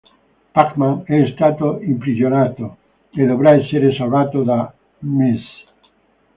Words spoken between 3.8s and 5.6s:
salvato da Ms.